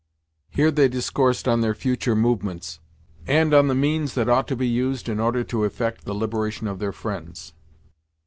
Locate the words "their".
1.61-1.75, 6.79-6.91